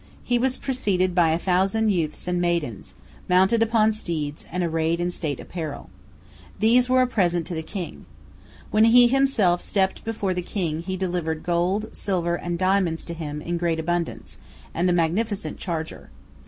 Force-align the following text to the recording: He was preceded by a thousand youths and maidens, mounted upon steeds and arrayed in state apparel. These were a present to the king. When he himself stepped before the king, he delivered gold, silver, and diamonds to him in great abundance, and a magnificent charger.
He 0.23 0.39
was 0.39 0.57
preceded 0.57 1.13
by 1.13 1.29
a 1.29 1.37
thousand 1.37 1.89
youths 1.89 2.27
and 2.27 2.41
maidens, 2.41 2.95
mounted 3.29 3.61
upon 3.61 3.93
steeds 3.93 4.47
and 4.51 4.63
arrayed 4.63 4.99
in 4.99 5.11
state 5.11 5.39
apparel. 5.39 5.91
These 6.59 6.89
were 6.89 7.03
a 7.03 7.05
present 7.07 7.45
to 7.45 7.53
the 7.53 7.61
king. 7.61 8.07
When 8.71 8.85
he 8.85 9.07
himself 9.07 9.61
stepped 9.61 10.03
before 10.03 10.33
the 10.33 10.41
king, 10.41 10.81
he 10.81 10.97
delivered 10.97 11.43
gold, 11.43 11.95
silver, 11.95 12.33
and 12.35 12.57
diamonds 12.57 13.05
to 13.05 13.13
him 13.13 13.43
in 13.43 13.59
great 13.59 13.79
abundance, 13.79 14.39
and 14.73 14.89
a 14.89 14.91
magnificent 14.93 15.57
charger. 15.59 16.09